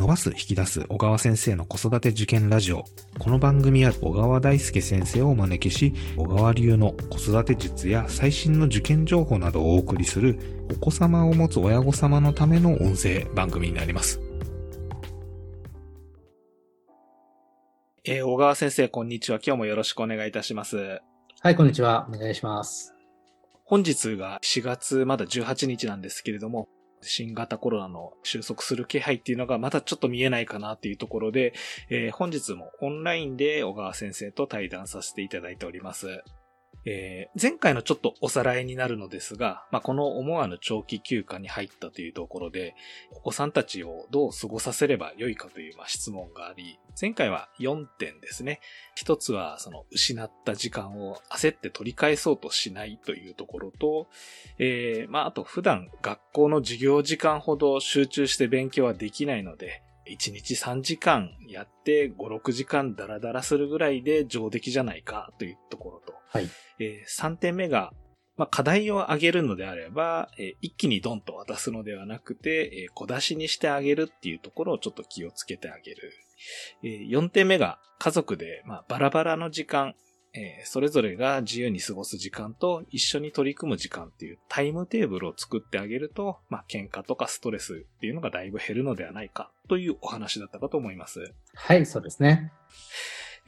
[0.00, 2.84] 伸ばす引き出す小川先生の子育て受験ラジオ。
[3.18, 10.38] この番組は小川大輔先生をお招きし、小川流の子育て術や最新の受験情報などをお送りする、
[10.70, 14.22] お子様を持つ親御様のための音声番組になります。
[18.04, 19.38] えー、小川先生、こんにちは。
[19.44, 21.02] 今日もよろしくお願いいたします。
[21.40, 22.08] はい、こんにちは。
[22.08, 22.94] お願いします。
[23.66, 26.70] 本日が4月まだ18日なんですけれども、
[27.02, 31.54] 新型コロナの収束する気配っていうのがまだちょっと見えないかなっていうところで、
[31.88, 36.22] えー、本日もオンラインで小川先生と対談させていただいております。
[36.86, 42.74] えー、前回のちょっとおさらいになるのですが、まあ、この思わぬ長期休暇に入ったというところで、
[43.12, 48.60] お子さんたちをどう過ごさせればよいかという、まあ、質問があり、前回は4点ですね。
[48.94, 54.08] 一つは、その、失った時間を焦って取り返そうとしないというところと、
[54.58, 66.48] えー、まあ、あと普段学校の授業時間ほど集中して勉強はできないので、1日3時間やって5、6時間ダラダラするぐらいで上出来じゃないかというところと、はい。
[66.78, 67.92] えー、3点目が、
[68.36, 76.12] まあ、課題を上げるのであれば、えー、一気にドンと渡すのではなくて、えー、小出しにしてあげるっていうところをちょっと気をつけてあげる。
[76.82, 79.94] えー、4点目が家族で、まあ、バラバラの時間、
[80.32, 91.32] えー、それぞれが自由に過ごす時間と一緒に取り組む時間っていうタイムテーブルを作ってあげると、まあ、喧嘩とかストレスっていうのがだいぶ減るのではないかというお話だったかと思います。
[91.54, 92.52] はい、そうですね。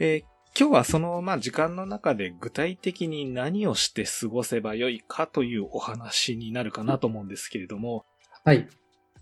[0.00, 0.24] えー、
[0.58, 8.04] 今日はその、まあ、時間の中で具体的に何をして過ごせばよいかというお話になるかなと思うんですけれども。
[8.44, 8.68] はい。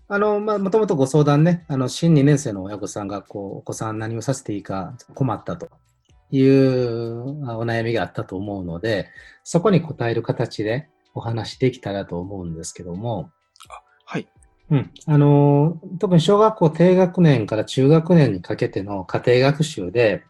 [0.07, 5.69] あの、まあ、もともとご相談ね、あの、新2年生の親御さんが、こう、お子さん何をさせていいか困ったと
[6.31, 9.09] いうお悩みがあったと思うので、
[9.43, 13.31] そこに答える形でお話できたらと思うんですけども。
[13.69, 14.27] あはい。
[14.69, 14.91] うん。
[15.05, 20.23] あの、特に小学校低学年から中学年にかけての家庭学習で、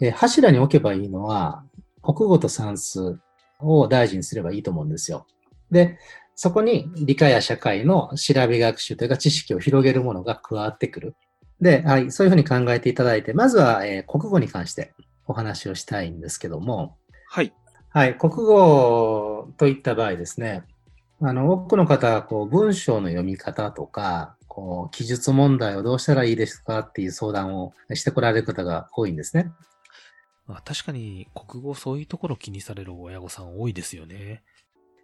[0.00, 1.64] え柱に置けばいいのは、
[2.02, 3.18] 国語と算数
[3.60, 5.26] を大事にすればいいと思うんですよ。
[5.70, 5.98] で、
[6.34, 11.16] そこに理科や社会の調べ学習というか知識を広げるものが加わってくる。
[11.60, 14.92] で、はい、そういうふうに考えていただいて、まずは、えー、国語に関して
[15.26, 16.96] お話をしたいんですけども、
[17.28, 17.52] はい。
[17.90, 20.64] はい、国語といった場合ですね、
[21.20, 29.52] あの、多くの方は、こう、文章の読み方とか、こう、記述問題をどうしたらいいですかっていう相談をしてこられる方が多いんですね。
[30.46, 34.42] まあ、確かに、国語そういうところ気にされる親御さん多いですよね。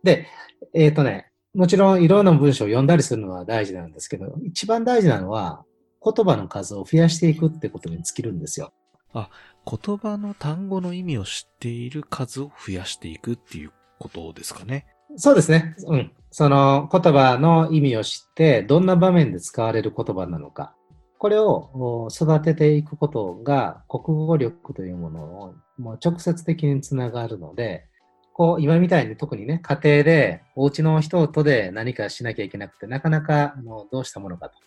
[0.03, 0.27] で、
[0.75, 5.65] えっ、ー、とね、もちろんいろんな文章を読んだりするのは大事なんですけど、一番大事なのは、
[6.05, 8.73] 言葉の数を増やしていくってことに尽きるんですよ。
[9.13, 9.31] あ、
[9.67, 14.87] 言葉の単語の意味を知っている数を増やしていくっていうことですかね。
[15.17, 15.75] そうですね。
[15.87, 16.13] うん。
[16.31, 20.75] その言葉の意味を知って、どんな場面で使われる言葉なのか。
[21.19, 27.87] これを育てていくことが国語力というものをもう直接的につながるので、
[28.33, 34.59] こう今みたいに特にね、家庭でお家の人とで何かしなきゃいけなくて、なかなかあのどうしたものかと。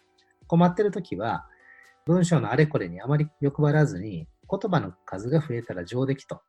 [0.48, 1.46] 困ってるときは、
[2.12, 6.42] 文章のあれこれにあまり欲張らずに、言葉の数が増えたら上出来と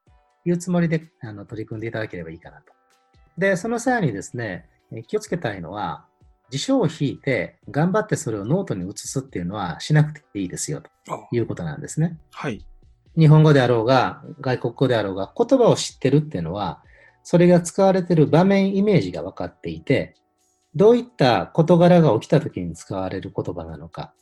[0.44, 2.72] いうつもりであの取り組んでいただければいいかなと。
[3.38, 4.68] で、その際にですね、
[5.06, 6.06] 気をつけたいのは、
[6.50, 10.90] 辞書を引いて頑張ってそれをノートに移すっていうのはしなくていいですよと
[11.32, 12.18] いうことなんですね。
[12.32, 12.62] はい。
[13.16, 16.82] 日本語であろうが、外国語であろうが、言葉を知ってるっていうのは、
[17.22, 20.16] それが使われている場面イメージが分かっていて、
[20.74, 24.14] どういった事柄が起きた時に使われる言葉なのか、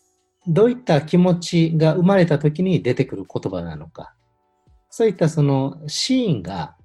[0.46, 4.14] どういった気持ちが生まれた時に出てくる言葉なのか、
[4.88, 6.76] そういったそのシーンが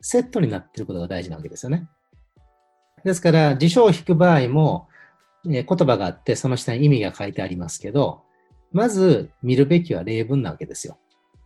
[0.00, 1.88] セットになっていることが大事なわけですよね。
[3.04, 4.88] ですから、辞書を引く場合も、
[5.46, 8.22] えー、言葉があって、その下に意味が書いてありますけど、
[8.72, 10.98] まず見るべきは例文なわけですよ。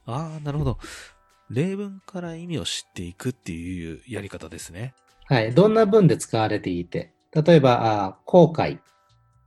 [0.07, 0.79] ああ、なるほど。
[1.51, 4.95] 例文から意味を知っていくっていうやり方ですね。
[5.27, 5.55] はい。
[5.55, 8.79] どんな文で使われていて、例えば、あ後悔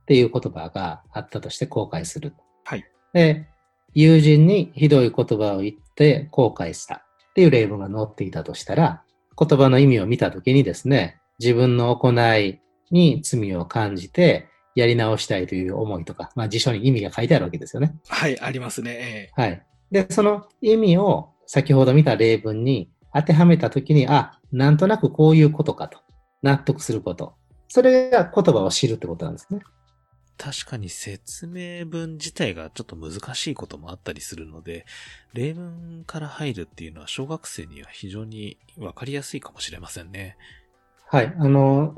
[0.08, 2.32] っていう言葉があったとして後悔する。
[2.64, 2.84] はい。
[3.12, 3.46] で、
[3.92, 9.02] 友人にひどい言葉を言って後悔したっていう例文が載っていたとしたら、
[9.38, 12.58] 言葉の意味を見たときにですね、自分の行い
[12.90, 17.94] に罪を感じて、やり直したいという思いとか、まあ辞書に意味が書いてあるわけですよね。
[18.08, 19.30] はい、ありますね。
[19.36, 19.62] はい。
[19.90, 25.98] で、その意味を先ほど見た例文に当てはめたときに、あ、なんとなくこういうことかと。
[26.42, 27.34] 納得すること。
[27.68, 29.60] それが言葉を知るってことなんですね。
[30.38, 34.86] 確かに説明文自体がちょっと難しいこともあったりするので、
[35.34, 40.36] 例文から入るっていうのは小学生には非常にわかりやすいかもしれませんね。
[41.08, 41.34] はい。
[41.36, 41.94] あの、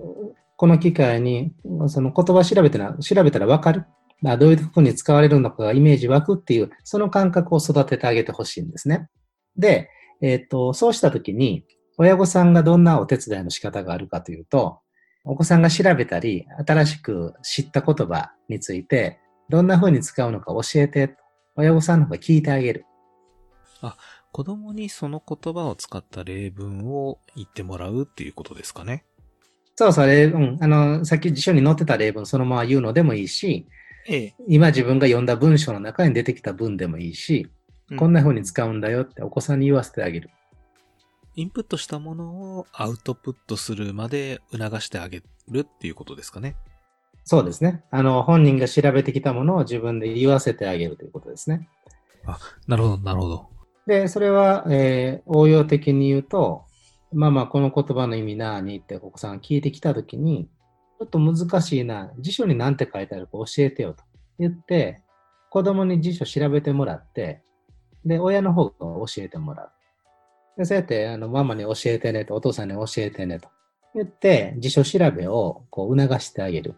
[0.56, 1.52] この機会に、
[1.88, 3.84] その言葉調べてな、調べたらわかる。
[4.22, 9.08] まあ、どういうふうに使われるのかがイメージ湧くっていう、その感覚を育ててあげてほしいんですね。
[9.56, 9.90] で、
[10.22, 11.64] えっ、と、そうしたときに、
[11.98, 14.80] 親御さんがどんなお手伝いの仕方があるかというと、
[15.24, 21.16] お子さんが調べたり、新しく知った言葉について、どんな風に使うのか教えて、
[21.56, 22.86] 親御さんの方が聞いてあげる。
[23.82, 23.96] あ、
[24.32, 29.04] 子供にその言葉を使った例文を言ってもらうっていうことですかね。
[29.76, 33.66] そうそう、例文、あの、さっき辞書に載ってた例文そのまま言うのでもいいし、
[34.08, 34.34] ええ。
[34.48, 37.48] 今自分が読んだ文章の中に出てきた文でもいいし、
[37.90, 40.30] うんこんな風に使うんだよってお子さんに言わせてあげる。
[41.36, 46.56] インプットしたものをアウトプットするまで促してあげるっていうことですかね。
[47.24, 47.84] そうですね。
[47.90, 51.68] あの、本人が調べてきたものを自分で言わせてあげるということですね。
[52.66, 53.48] なるほど、なるほど。
[53.86, 56.64] で、それは、えー応用的に言うと、
[57.12, 60.48] まあまあ、この言葉の意味何ってお子さんが聞いてきたときに、
[60.98, 64.04] ちょっと難しいな、辞書に何て書いてあるか教えてよと
[64.38, 65.02] 言って、
[65.50, 67.42] 子供に辞書調べてもらって、
[68.04, 69.70] で、親の方が教えてもらう。
[70.60, 73.48] で、そうやって、あの、ママに教えてねと、お父さんに教えてねと
[73.94, 76.74] 言って、辞書調べをこう促してあげる。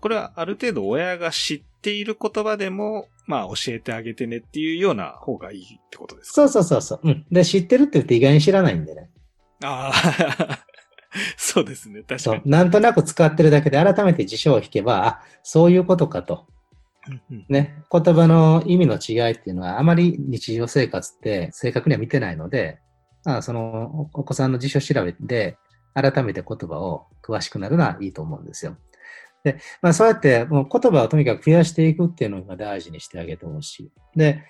[0.00, 6.34] これはある程度親が知っている言葉でも、まあ教えてあげてねっていうような方がいいってことですか？
[6.34, 7.00] そうそうそうそう。
[7.02, 7.26] うん。
[7.32, 9.10] で、知ってるって言って意外に知らないんでね。
[9.64, 10.58] ああ、
[11.36, 12.02] そうですね。
[12.02, 12.18] 確かに。。
[12.20, 16.46] そうなんとなく使ってるだけで改めて辞書を引けば、あ、そういうことかと。
[17.48, 17.82] ね。
[17.90, 22.78] 言葉の意味の違いっていうのはあまり日常生活って正確には見てないので、
[23.24, 25.56] まあ、そのお子さんの辞書調べで
[25.94, 28.76] 改めて言葉を詳しくなるのはいいと思うんですよ。
[29.44, 33.92] で、まあそうやってもう言葉をとにかく増やしていくっていうのが大事にしてあげてほしい。
[34.16, 34.42] で、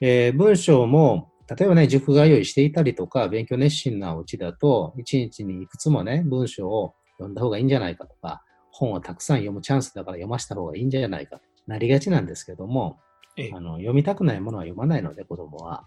[0.00, 12.98] えー文章も、例えばね、塾が用意していたりとか、勉強熱心なうちだと、一日にいくつもね、文章を読んだ方がいいんじゃないかとか、本をたくさん読むチャンスだから読ませた方がいいんじゃないかとなりがちなんですけども、
[13.36, 15.86] ええあの読みたくないものは読まないので、子供は。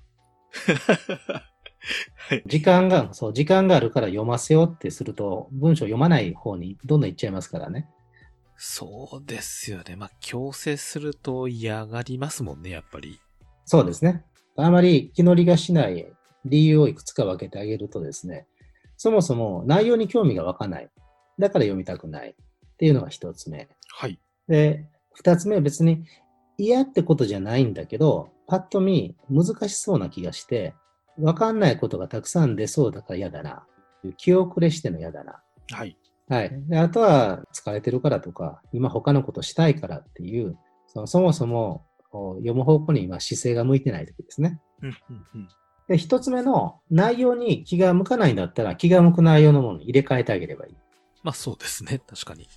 [2.30, 2.44] はい。
[2.46, 7.88] 時間が、そう、時間があるから読ませようってすると、文章読まない方にどんどん行っちゃいますからね。
[8.58, 9.96] そうですよね。
[9.96, 13.20] まあ強制すると嫌がりますもんね、やっぱり。
[13.66, 14.24] そうですね。
[14.56, 16.08] あまり気乗りがしない
[16.46, 18.48] 理由をいくつか分けてあげるとですね、
[18.98, 20.90] そもそも内容に興味が湧かない。
[21.38, 23.68] だから読みたくないっていうのが一つ目。
[23.90, 24.20] はい。
[24.48, 26.06] で、二つ目は別に
[26.58, 30.74] 嫌ってことじゃないんだけど、パッと見難しそうな気がして、
[31.20, 33.66] わかんないことがたくさん出そうだから嫌だな。
[34.18, 35.42] 気遅れしての嫌だな。
[35.72, 35.98] はい。
[36.28, 36.52] はい。
[36.68, 40.58] であとは疲れてるからとか、今他のことしたいからっていう、
[40.88, 44.60] そのそもそも読む方向に今姿勢が向いてない時ですね。
[44.82, 45.48] うんうんうん。
[45.88, 50.78] で、一つ目の内容に気が向かないんだったら気が向く内容のものに入れ替えてあげればいい。
[51.24, 52.02] まあそうですね。
[52.08, 52.48] 確かに。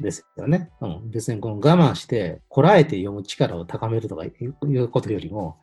[0.00, 0.70] ですよね。
[0.80, 5.58] うん、別にこの我慢して、こらえて読む力を高めるとかいうことよりも、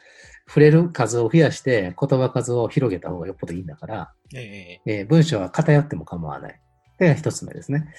[0.47, 6.59] 触れる数を増やして言葉数を広げた方がよっぽどいいんだから、ええー文章は偏っても構わない。
[6.99, 7.93] で、一つ目ですね。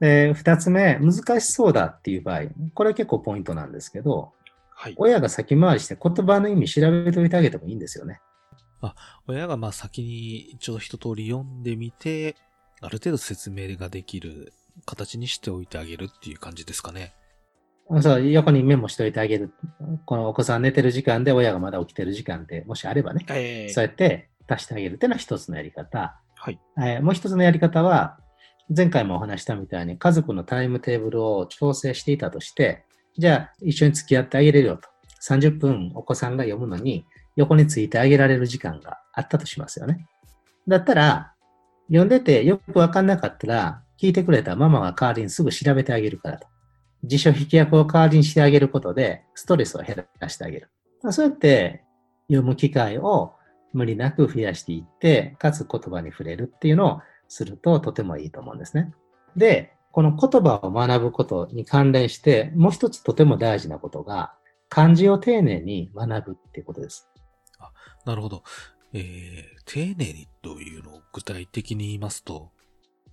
[0.00, 2.42] で、二つ目、難しそうだっていう場合、
[2.74, 4.32] これは結構ポイントなんですけど、
[4.70, 4.94] はい。
[4.96, 8.20] 親が先回りして言葉の意味調べておいてあげてもいいんですよね。
[9.26, 12.34] 親がまあ先にちょっと一通り読んでみて、
[12.80, 14.54] ある程度説明ができる
[14.84, 17.14] 形にしておいてあげるっていう感じですかね。
[18.02, 19.52] そう、横にメモしておいてあげる。
[20.06, 26.20] このお子さん寝てる時間で親がまだ起きてる時間でもしあればね、えそうやって足してあげるっていうのは一つのやり方。
[26.36, 26.60] はい。
[26.78, 28.18] えーもう一つのやり方は、
[28.74, 32.84] 前回もお話ししたみたいに家族のタイムテーブルを調整していたとして、
[33.18, 34.88] じゃあ一緒に付き合ってあげれるよと。
[35.22, 37.04] 30分お子さんが読むのに
[37.36, 40.06] 横についてあげられる時間があったとしますよね。
[40.68, 41.34] だったら、
[41.88, 46.46] 読んでてよくわかんなかったら、聞いてくれたママが代わりにすぐ調べてあげるからと。
[47.04, 50.70] 辞書引き役を代わりにしてあげることで、ストレスを減らしてあげる。
[51.10, 51.84] そうやって
[52.28, 53.34] 読む機会を
[53.72, 58.92] 無理なく増やしていって、かつ言葉に触れるっていうのをするととてもいいと思うんですね。
[59.36, 64.34] で、この言葉を学ぶことに関連して、もう一つとても大事なことが、
[64.68, 67.08] 漢字を丁寧に学ぶっていうことです。
[67.58, 67.70] あ
[68.06, 68.44] なるほど。
[68.92, 72.50] えー、丁寧にというのを具体的に言いますと、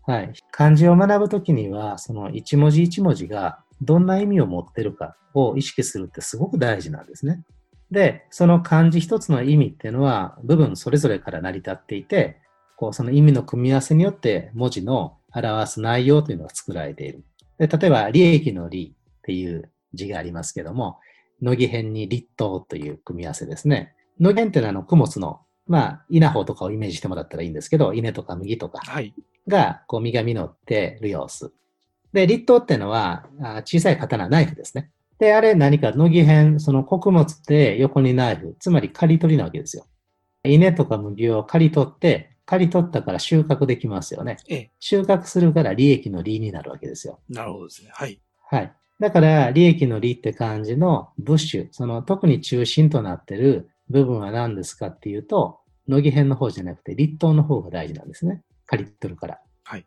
[0.08, 0.34] はい。
[0.52, 7.44] 漢字を学ぶときには、その一文字一文字がどんな意味を持ってるかを意識するってすごく大事なんですね。
[7.92, 12.40] で、その漢字一つの意味っていうのは部分それぞれから成り立っていて、
[12.78, 17.26] こうその意味の組み合わせによって文字の表す内容というのが作られている。
[17.58, 21.00] で例えば、利益の利っていう字がありますけども、
[21.42, 23.94] 乃木編に立冬という組み合わせですね。
[24.20, 29.14] 乃木編っていうのはあの、供物の、まあ、稲穂とかをイメージしてもらったらいいんですけど、稲とか麦とか、はい。
[29.48, 31.54] が、こう、実が実ってる様子。
[32.14, 34.92] で、立冬ってのは、あ小さい刀、ナイフですね。
[35.20, 39.86] で、あれ何か乃木編、その穀物って横にナイフ、つまり刈り取りなわけですよ。
[40.44, 44.38] 稲とか麦を刈り取って、刈り取ったから収穫できますよね。
[44.48, 44.72] ええ。
[44.80, 47.20] 収穫するから利益の利になるわけですよ。
[47.30, 47.90] なるほどですね。
[47.94, 48.22] はい。
[48.50, 48.74] はい。
[49.00, 58.42] だから、利益の利って感じのブッシュ、その特に中心となってる部分は何ですかっていうと、乃木編の方じゃなくて、立冬の方が大事なんですね。
[58.68, 59.40] 刈り取るから。
[59.64, 59.86] はい。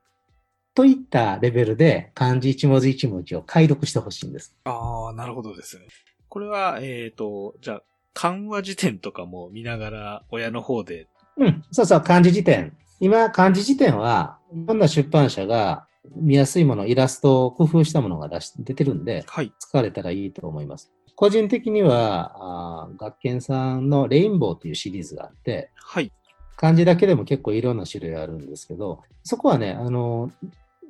[0.75, 4.57] といったレベルで漢字一文字一文字を解読してほしいんです。
[4.65, 5.87] ああ、なるほどですね。
[6.29, 7.83] これは、えっ、と、じゃあ、
[8.15, 11.07] 漢和辞典とかも見ながら、親の方で、
[11.37, 12.77] うん、そうそう、漢字辞典。
[13.01, 19.53] 今、漢字辞典は、いろんな出版社が見やすいもの、イラストを工夫したものが出し出てるんで、はい。
[19.59, 20.93] 使われたらいいと思います。
[21.17, 26.13] 個人的には、あー学研さんのレインボーっていうシリーズがあって、はい。
[26.61, 30.31] 漢字だけでも結構いろんな種類あるんですけど、そこはね、あの、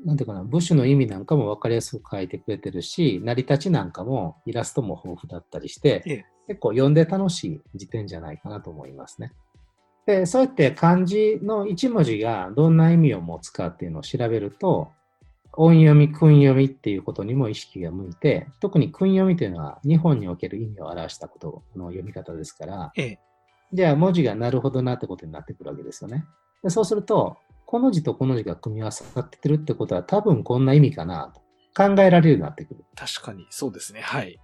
[0.04, 9.32] なんていうかな、部首の意味なんかも分かりやすく書いてくれてるし、成り立ちなんかもイラストも豊富だったりして、ええ結構読んで楽しい辞典じゃないかなと思いますね。
[10.04, 14.90] で、そうやって漢字の一文字がどんな意味を持つかっていうのを調べると、
[15.52, 23.18] 音読み、訓読みっていうことにも意識が向いて、特に訓読みというのは日本における意味を表したことの読み方ですから、ええ。
[23.72, 26.24] じゃあ文字がなるほどなってことになってくるわけですよね。
[26.62, 27.36] でそうすると、
[27.66, 31.40] この字とこの字が組み合わさってるってことは多分こんな意味かなと
[31.76, 32.84] 考えられるようになってくる。
[32.96, 34.00] 確かに、そうですね。
[34.00, 34.38] はい。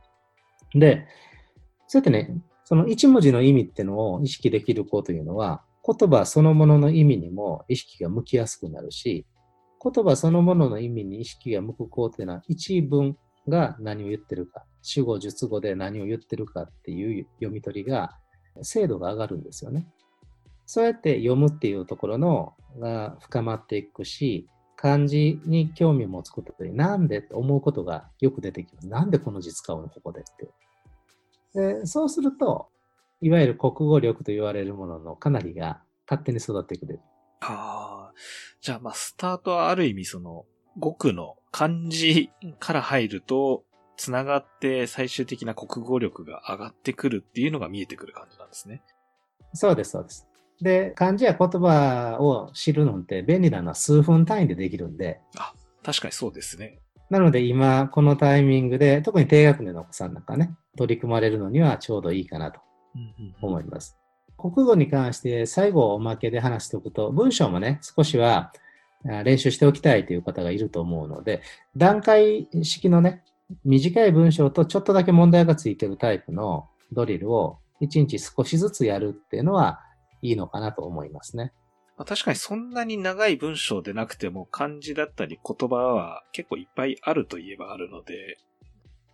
[0.75, 1.06] で、
[1.88, 9.26] そうやってね、その一文字の意味ってのを意識できる子というのは、言葉そのものの意味にも意識が向きやすくなるし、
[9.83, 13.16] 言葉そのものの意味に意識が向く子っていうのは、一文
[13.49, 18.18] が何を言ってるか、主語、述語で何を言ってるかっていう読み取りが、
[18.63, 19.87] 精度が上がるんですよね。
[20.67, 28.89] そうやって読むっていうところのが深まっていくし、漢字に興味を持つことで、なんでって思うことがよく出てきます。
[28.89, 30.25] なんでこの字使うのここでっ
[31.55, 31.81] て。
[31.81, 32.69] でそうすると、
[33.21, 37.01] いわゆる国語力と言われるもののかなりが勝手に育ってくれる。
[37.41, 38.13] ああ。
[38.61, 40.45] じゃあ、まあ、スタートはある意味、その、
[40.79, 43.65] 語句の漢字から入ると、
[43.97, 48.83] つながって最終的な国語力が上がってくるっていうのが見えてくる感じなんですね。
[49.55, 50.29] そうです、そうです。
[50.61, 55.21] で、漢字や言葉を知るのって便利なのは数分単位でできるんで、
[55.83, 56.79] 確かにそうですね。
[57.09, 62.61] なので今このタイミングで、特に低学年のお子さんなんかね、取り組まれるのにはちょうどいいかなと
[63.41, 63.97] 思います。
[64.37, 68.53] 国語に関して最後おまけで話しておくと、文章もね、少しは
[69.09, 71.43] あ練習しておきたいという方がいると思うので、
[71.76, 73.23] 段階式のね、
[73.65, 79.81] 短い文章とちょっとだけ問題がついてるタイプのドリルを1日少しずつやるっていうのは
[80.23, 81.53] いいのかなと思いますね。
[81.97, 88.38] まあ、確かにそんなに長い文章でなくても漢字だったり言葉は結構いっぱいあるといえばあるので、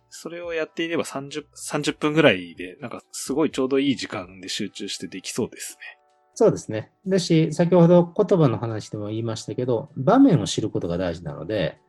[0.09, 5.97] それをやっていれば30、30分ぐらいで、なんかすごいちょうどいい時間で集中してできそうですね。
[6.35, 6.91] そうですね。
[7.07, 11.79] だし、先ほど言葉の話でも言いましたけど、場面を知ることが大事なので、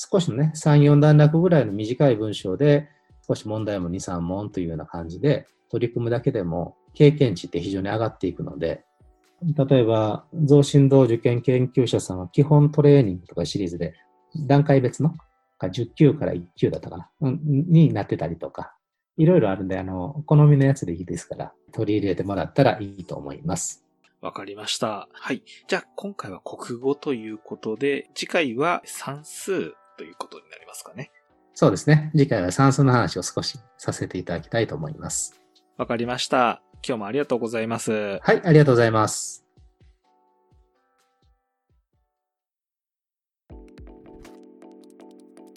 [0.00, 2.88] 少しのね、3、4段落ぐらいの短い文章で、
[3.26, 8.84] 少し問題も2、3問というような感じで取り組むだけでも経験値って非常に上がっていくので、
[9.42, 13.94] 例えば、増進道受験研究者さんは基本トレーニングとかシリーズで
[14.46, 15.16] 段階別の
[15.60, 18.76] 10級から1級だったかな、になってたりとか、
[19.16, 23.84] いろいろあるんで、あの、好みのやつでいいですから、取り入れてもらったらいいと思います。
[24.20, 25.08] わかりました。
[25.12, 25.42] はい。
[25.66, 31.10] じゃあ今回は国語ということで、次回は算数ということになりますかね。
[31.52, 32.10] そうですね。
[32.12, 35.38] 次回は算数の話を少しさせていただきたいと思います。
[35.76, 36.62] わかりました。
[36.86, 38.20] 今日もありがとうございます。
[38.22, 39.44] はい、ありがとうございます。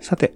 [0.02, 0.34] さて、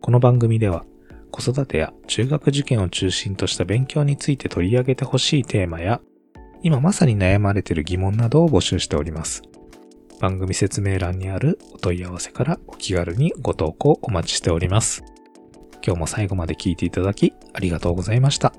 [0.00, 0.84] この番組では
[1.30, 6.00] 子育てや中学受験を中心とした勉強について取り上げてほしいテーマや、
[6.62, 9.42] 今まさに悩まれている疑問などを募集しております。
[10.20, 15.04] 番組説明欄にあるお問い合わせからお気軽にご投稿お待ちしております。
[15.84, 18.52] 今日も最後まで聞いていただきありがとうございました。